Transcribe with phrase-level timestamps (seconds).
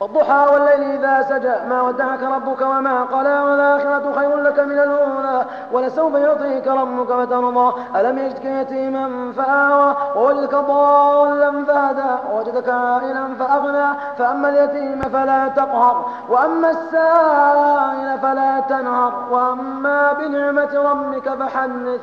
[0.00, 1.68] والضحى والليل إذا سجى.
[1.68, 5.44] ما ودعك ربك وما قلى والآخرة خير لك من الأولى.
[5.72, 9.96] ولسوف يعطيك ربك فترضى ألم يجدك يتيما فآوى.
[10.16, 12.32] ووجدك ضالا فهدى.
[12.32, 13.98] ووجدك عائلا فأغنى.
[14.18, 16.10] فأما اليتيم فلا تقهر.
[16.28, 19.12] وأما السائل فلا تنهر.
[19.30, 22.00] وأما بنعمة ربك فحدث